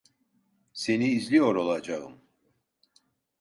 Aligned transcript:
Seni 0.73 1.09
izliyor 1.11 1.55
olacağım. 1.55 2.21